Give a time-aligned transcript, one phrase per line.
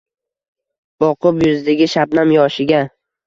[1.03, 2.81] Boqib yuzidagi shabnam— yoshiga